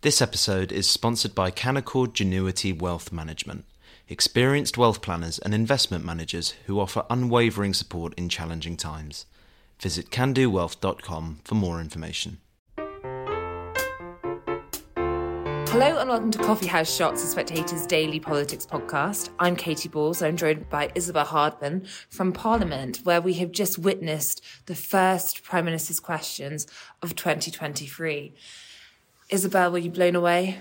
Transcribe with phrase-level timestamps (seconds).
[0.00, 3.64] This episode is sponsored by Canaccord Genuity Wealth Management,
[4.08, 9.26] experienced wealth planners and investment managers who offer unwavering support in challenging times.
[9.80, 12.38] Visit candowealth.com for more information.
[15.70, 19.30] Hello and welcome to Coffee House Shots, the Spectator's daily politics podcast.
[19.40, 20.22] I'm Katy Balls.
[20.22, 25.64] I'm joined by Isabel Hardman from Parliament, where we have just witnessed the first Prime
[25.64, 26.68] Minister's questions
[27.02, 28.36] of 2023.
[29.30, 30.58] Isabel, were you blown away?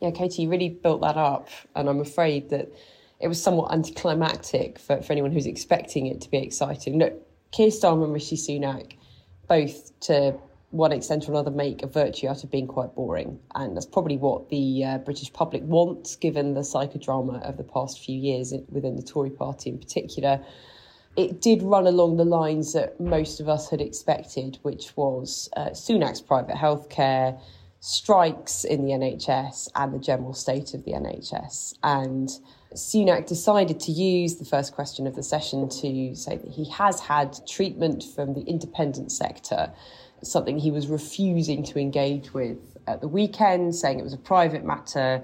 [0.00, 2.70] Yeah, Katy, you really built that up, and I'm afraid that
[3.18, 6.98] it was somewhat anticlimactic for, for anyone who's expecting it to be exciting.
[6.98, 7.14] Look,
[7.52, 8.92] Keir Starmer and Rishi Sunak,
[9.48, 10.34] both to
[10.70, 14.18] one extent or another, make a virtue out of being quite boring, and that's probably
[14.18, 18.96] what the uh, British public wants, given the psychodrama of the past few years within
[18.96, 20.44] the Tory party in particular.
[21.16, 25.70] It did run along the lines that most of us had expected, which was uh,
[25.70, 27.40] Sunak's private healthcare
[27.84, 31.74] strikes in the NHS and the general state of the NHS.
[31.82, 32.30] And
[32.72, 36.98] Sunak decided to use the first question of the session to say that he has
[36.98, 39.70] had treatment from the independent sector,
[40.22, 44.64] something he was refusing to engage with at the weekend, saying it was a private
[44.64, 45.22] matter.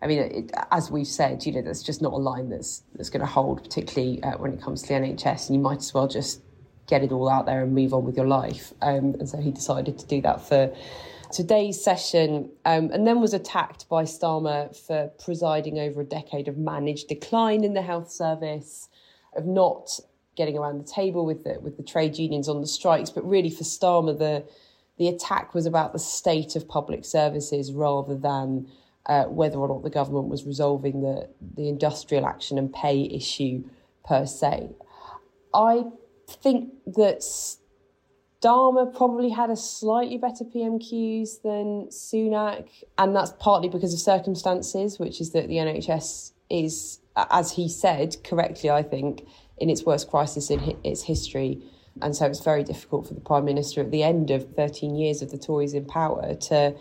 [0.00, 3.10] I mean, it, as we've said, you know, that's just not a line that's that's
[3.10, 5.48] going to hold, particularly uh, when it comes to the NHS.
[5.48, 6.40] And you might as well just
[6.86, 8.72] get it all out there and move on with your life.
[8.80, 10.74] Um, and so he decided to do that for
[11.32, 16.56] today's session, um, and then was attacked by Starmer for presiding over a decade of
[16.56, 18.88] managed decline in the health service,
[19.36, 20.00] of not
[20.36, 23.50] getting around the table with the with the trade unions on the strikes, but really
[23.50, 24.44] for Starmer the
[24.98, 28.68] the attack was about the state of public services rather than
[29.06, 33.62] uh, whether or not the government was resolving the the industrial action and pay issue
[34.04, 34.70] per se.
[35.54, 35.84] I
[36.28, 37.24] think that
[38.40, 44.98] Starmer probably had a slightly better PMQs than Sunak, and that's partly because of circumstances,
[44.98, 49.26] which is that the NHS is, as he said correctly, I think,
[49.58, 51.60] in its worst crisis in its history.
[52.00, 55.20] And so it's very difficult for the Prime Minister at the end of 13 years
[55.20, 56.76] of the Tories in power to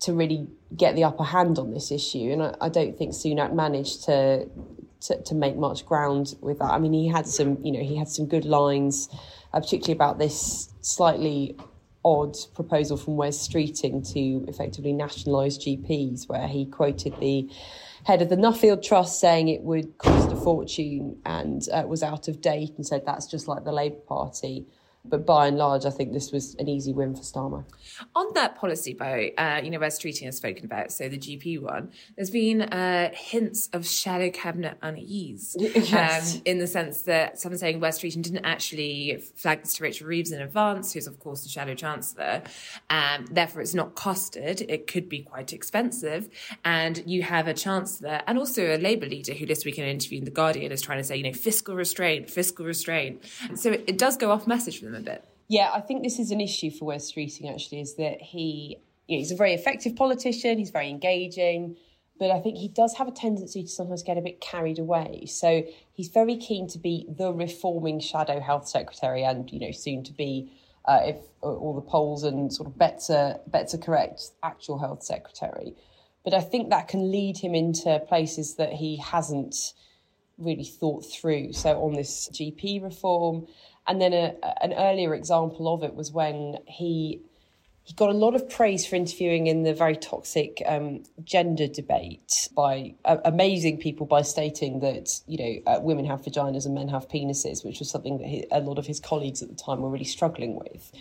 [0.00, 2.30] to really get the upper hand on this issue.
[2.32, 4.48] And I, I don't think Sunak managed to,
[5.02, 6.70] to, to make much ground with that.
[6.70, 9.10] I mean, he had some, you know, he had some good lines
[9.52, 11.56] uh, particularly about this slightly
[12.04, 17.50] odd proposal from Wes Streeting to effectively nationalise GPs, where he quoted the
[18.04, 22.28] head of the Nuffield Trust saying it would cost a fortune and uh, was out
[22.28, 24.66] of date and said that's just like the Labour Party.
[25.04, 27.64] But by and large, I think this was an easy win for Starmer.
[28.14, 31.62] On that policy vote, uh, you know, where Streeting has spoken about, so the GP
[31.62, 35.56] one, there's been uh, hints of shadow cabinet unease.
[35.90, 36.36] Yes.
[36.36, 40.06] Um, in the sense that some saying Wes Streeting didn't actually flag this to Rachel
[40.06, 42.42] Reeves in advance, who's, of course, the shadow chancellor.
[42.90, 44.64] Um, therefore, it's not costed.
[44.68, 46.28] It could be quite expensive.
[46.64, 49.90] And you have a chancellor and also a Labour leader who this week in an
[49.90, 53.24] interview in The Guardian is trying to say, you know, fiscal restraint, fiscal restraint.
[53.54, 55.24] So it, it does go off message for a bit.
[55.48, 58.78] Yeah, I think this is an issue for Wes Streeting actually, is that he
[59.10, 61.76] you know, he's a very effective politician, he's very engaging,
[62.20, 65.24] but I think he does have a tendency to sometimes get a bit carried away.
[65.26, 70.04] So he's very keen to be the reforming shadow health secretary and, you know, soon
[70.04, 70.52] to be
[70.84, 73.38] uh, if all the polls and sort of bets are
[73.82, 75.74] correct, actual health secretary.
[76.22, 79.72] But I think that can lead him into places that he hasn't
[80.38, 81.54] really thought through.
[81.54, 83.46] So on this GP reform,
[83.90, 87.20] and then a, an earlier example of it was when he
[87.82, 92.48] he got a lot of praise for interviewing in the very toxic um, gender debate
[92.54, 96.86] by uh, amazing people by stating that you know uh, women have vaginas and men
[96.86, 99.80] have penises, which was something that he, a lot of his colleagues at the time
[99.80, 100.92] were really struggling with.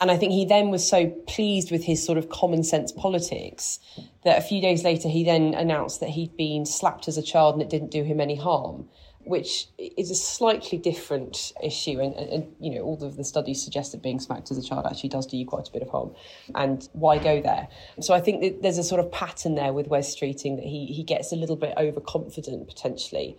[0.00, 3.80] And I think he then was so pleased with his sort of common sense politics
[4.22, 7.54] that a few days later he then announced that he'd been slapped as a child
[7.54, 8.88] and it didn't do him any harm
[9.28, 12.00] which is a slightly different issue.
[12.00, 14.62] And, and, and, you know, all of the studies suggest that being smacked as a
[14.62, 16.14] child actually does do you quite a bit of harm.
[16.54, 17.68] And why go there?
[18.00, 20.86] So I think that there's a sort of pattern there with Wes Streeting that he,
[20.86, 23.36] he gets a little bit overconfident potentially.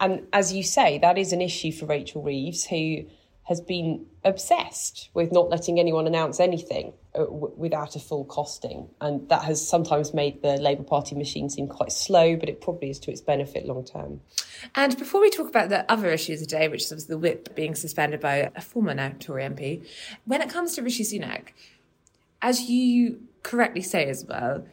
[0.00, 3.04] And as you say, that is an issue for Rachel Reeves, who
[3.44, 8.88] has been obsessed with not letting anyone announce anything uh, without a full costing.
[9.00, 12.90] And that has sometimes made the Labour Party machine seem quite slow, but it probably
[12.90, 14.20] is to its benefit long term.
[14.74, 18.20] And before we talk about the other issues today, which is the whip being suspended
[18.20, 19.84] by a former now Tory MP,
[20.24, 21.48] when it comes to Rishi Sunak,
[22.40, 24.64] as you correctly say as well,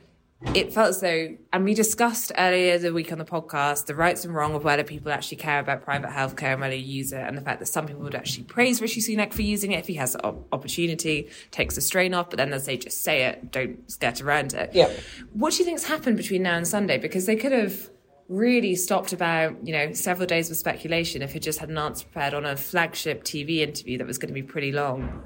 [0.55, 4.23] it felt as though, and we discussed earlier the week on the podcast the rights
[4.23, 7.19] and wrong of whether people actually care about private healthcare and whether you use it,
[7.19, 9.87] and the fact that some people would actually praise Rishi Sunak for using it if
[9.87, 13.51] he has the opportunity, takes the strain off, but then they say just say it,
[13.51, 14.71] don't skirt around it.
[14.73, 14.89] Yeah.
[15.33, 16.97] What do you think's happened between now and Sunday?
[16.97, 17.89] Because they could have
[18.29, 22.05] really stopped about you know several days of speculation if he just had an answer
[22.05, 25.21] prepared on a flagship TV interview that was going to be pretty long.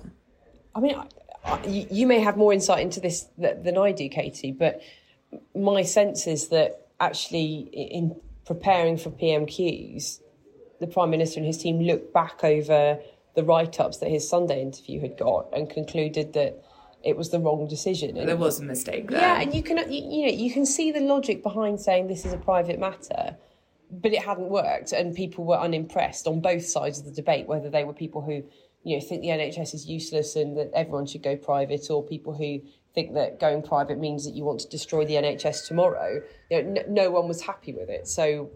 [0.73, 0.95] I mean,
[1.69, 4.81] you may have more insight into this than I do, Katy, but
[5.55, 8.15] my sense is that actually in
[8.45, 10.19] preparing for PMQs,
[10.79, 12.99] the Prime Minister and his team looked back over
[13.35, 16.63] the write ups that his Sunday interview had got and concluded that
[17.03, 18.17] it was the wrong decision.
[18.17, 19.19] And there was a mistake there.
[19.19, 22.25] Yeah, and you can you, you know you can see the logic behind saying this
[22.25, 23.35] is a private matter,
[23.91, 27.47] but it hadn't worked, and people were unimpressed on both sides of the debate.
[27.47, 28.43] Whether they were people who
[28.83, 32.33] you know think the NHS is useless and that everyone should go private, or people
[32.33, 32.61] who
[32.93, 36.21] think that going private means that you want to destroy the NHS tomorrow.
[36.49, 38.07] You know, n- no one was happy with it.
[38.07, 38.51] So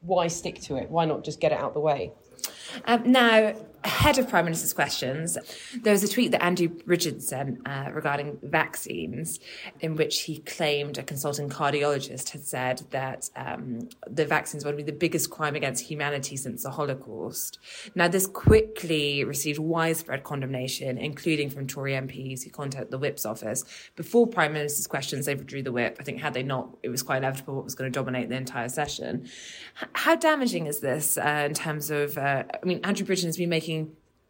[0.00, 0.90] why stick to it?
[0.90, 2.12] Why not just get it out the way?
[2.84, 5.38] Um, now, ahead of Prime Minister's questions,
[5.82, 6.68] there was a tweet that Andrew
[7.18, 9.40] sent uh, regarding vaccines,
[9.80, 14.82] in which he claimed a consulting cardiologist had said that um, the vaccines would be
[14.82, 17.58] the biggest crime against humanity since the Holocaust.
[17.94, 23.64] Now, this quickly received widespread condemnation, including from Tory MPs who contacted the Whip's office.
[23.96, 25.96] Before Prime Minister's questions, they withdrew the Whip.
[26.00, 28.36] I think had they not, it was quite inevitable what was going to dominate the
[28.36, 29.28] entire session.
[29.80, 33.48] H- how damaging is this uh, in terms of, uh, I mean, Andrew has been
[33.48, 33.77] making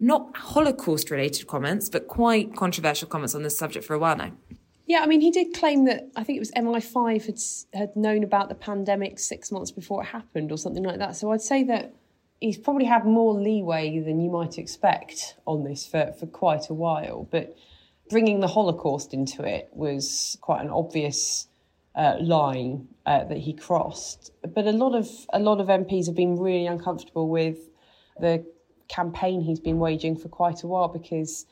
[0.00, 4.32] not Holocaust related comments, but quite controversial comments on this subject for a while now.
[4.86, 8.24] Yeah, I mean, he did claim that I think it was MI5 had had known
[8.24, 11.14] about the pandemic six months before it happened, or something like that.
[11.14, 11.94] So I'd say that
[12.40, 16.74] he's probably had more leeway than you might expect on this for, for quite a
[16.74, 17.28] while.
[17.30, 17.56] But
[18.08, 21.48] bringing the Holocaust into it was quite an obvious
[21.94, 24.30] uh, line uh, that he crossed.
[24.54, 27.58] But a lot of a lot of MPs have been really uncomfortable with
[28.18, 28.46] the
[28.88, 31.46] campaign he's been waging for quite a while because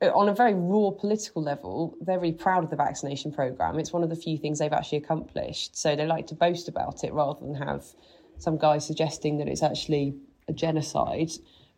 [0.00, 3.78] uh, on a very raw political level, they're really proud of the vaccination programme.
[3.78, 5.76] It's one of the few things they've actually accomplished.
[5.76, 7.84] So they like to boast about it rather than have
[8.38, 10.14] some guy suggesting that it's actually
[10.48, 11.30] a genocide.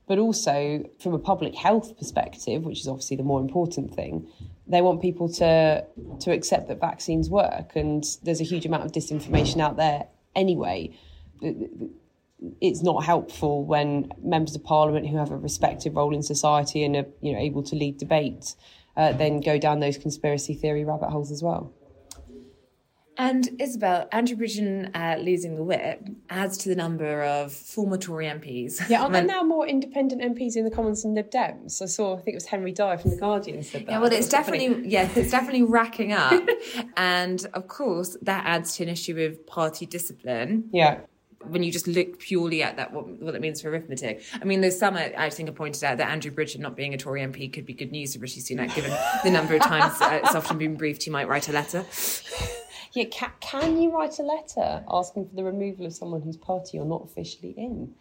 [0.06, 4.28] But also, from a public health perspective, which is obviously the more important thing,
[4.66, 5.84] they want people to
[6.20, 7.74] to accept that vaccines work.
[7.74, 10.94] And there's a huge amount of disinformation out there anyway
[12.60, 16.96] it's not helpful when members of parliament who have a respected role in society and
[16.96, 18.54] are you know able to lead debate
[18.96, 21.72] uh, then go down those conspiracy theory rabbit holes as well.
[23.16, 28.26] And Isabel, Andrew Bridgen uh, losing the whip adds to the number of former Tory
[28.26, 28.88] MPs.
[28.88, 31.80] Yeah, are there now more independent MPs in the Commons than Lib Dems?
[31.80, 33.92] I saw, I think it was Henry Dyer from The Guardian said that.
[33.92, 36.42] Yeah, well, it's definitely, yes, it's definitely racking up.
[36.96, 40.68] and of course, that adds to an issue with party discipline.
[40.72, 40.98] Yeah
[41.48, 44.22] when you just look purely at that, what, what it means for arithmetic.
[44.40, 46.98] I mean, there's some, I, think, I pointed out that Andrew Bridgen not being a
[46.98, 48.92] Tory MP could be good news for Rishi Sunak, given
[49.22, 51.84] the number of times uh, it's often been briefed he might write a letter.
[52.94, 56.76] Yeah, can, can you write a letter asking for the removal of someone whose party
[56.76, 57.92] you're not officially in?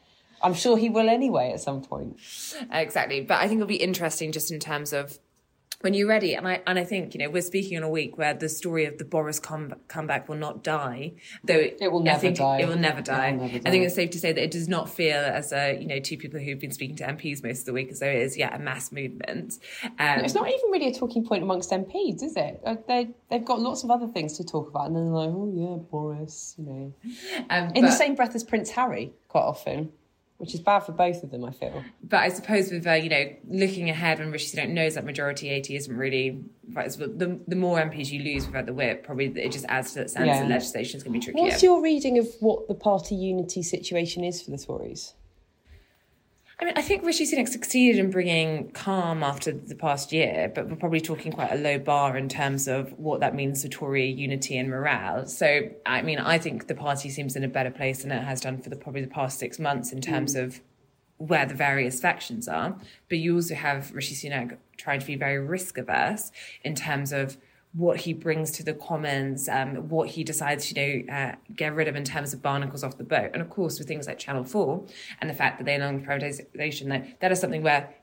[0.42, 2.20] I'm sure he will anyway at some point.
[2.72, 3.22] exactly.
[3.22, 5.18] But I think it'll be interesting just in terms of
[5.84, 6.34] when you're ready.
[6.34, 8.86] And I and I think you know we're speaking on a week where the story
[8.86, 11.12] of the Boris come, comeback will not die,
[11.44, 12.62] though it will never die.
[12.62, 13.34] It will never die.
[13.34, 13.68] Will never die.
[13.68, 16.00] I think it's safe to say that it does not feel as a you know
[16.00, 18.38] two people who've been speaking to MPs most of the week as though it is
[18.38, 19.60] yet a mass movement.
[19.84, 22.62] Um, it's not even really a talking point amongst MPs, is it?
[22.66, 25.30] Uh, they they've got lots of other things to talk about, and then they're like,
[25.30, 26.94] oh yeah, Boris, you know,
[27.50, 29.92] um, in but, the same breath as Prince Harry, quite often
[30.44, 31.82] which is bad for both of them, I feel.
[32.04, 35.48] But I suppose with uh, you know looking ahead when Rishi Sunak knows that majority
[35.50, 39.28] eighty isn't really right, so the the more MPs you lose without the whip, probably
[39.28, 40.42] it just adds to that sense yeah.
[40.42, 41.44] that legislation is going to be trickier.
[41.44, 45.14] What's your reading of what the party unity situation is for the Tories?
[46.64, 50.70] I mean, I think Rishi Sunak succeeded in bringing calm after the past year, but
[50.70, 54.10] we're probably talking quite a low bar in terms of what that means for Tory
[54.10, 55.28] unity and morale.
[55.28, 58.40] So, I mean, I think the party seems in a better place than it has
[58.40, 60.44] done for the, probably the past six months in terms mm.
[60.44, 60.62] of
[61.18, 62.78] where the various factions are.
[63.10, 66.32] But you also have Rishi Sunak trying to be very risk averse
[66.64, 67.36] in terms of
[67.74, 71.74] what he brings to the Commons, um, what he decides to you know, uh, get
[71.74, 73.32] rid of in terms of barnacles off the boat.
[73.34, 74.86] And of course, with things like Channel 4
[75.20, 77.94] and the fact that they are announced privatisation, that, that is something where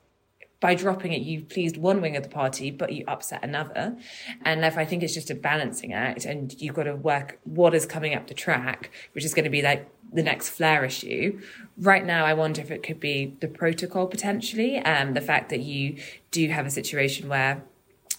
[0.61, 3.97] by dropping it, you've pleased one wing of the party, but you upset another.
[4.43, 7.73] And therefore, I think it's just a balancing act, and you've got to work what
[7.73, 11.41] is coming up the track, which is going to be like the next flare issue.
[11.77, 15.49] Right now, I wonder if it could be the protocol potentially, and um, the fact
[15.49, 15.97] that you
[16.29, 17.63] do have a situation where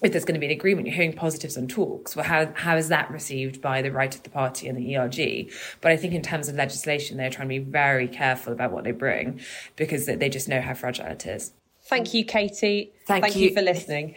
[0.03, 2.17] if there's going to be an agreement, you're hearing positives on talks.
[2.17, 5.51] Well, how, how is that received by the right of the party and the ERG?
[5.81, 8.85] But I think in terms of legislation, they're trying to be very careful about what
[8.85, 9.41] they bring
[9.77, 11.53] because they just know how fragile it is.
[11.85, 12.93] Thank you, Katy.
[13.07, 13.49] Thank, Thank you.
[13.49, 14.17] you for listening.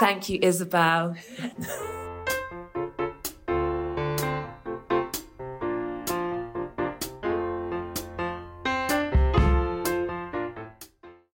[0.00, 1.16] Thank you, Isabel.